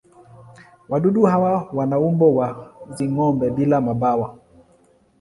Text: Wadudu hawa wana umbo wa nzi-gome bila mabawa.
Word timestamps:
Wadudu 0.89 1.21
hawa 1.23 1.69
wana 1.73 1.99
umbo 1.99 2.35
wa 2.35 2.73
nzi-gome 2.89 3.49
bila 3.49 3.81
mabawa. 3.81 4.37